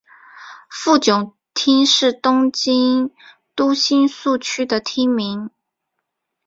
[0.67, 3.11] 富久町是东京
[3.55, 5.51] 都新宿区的町名。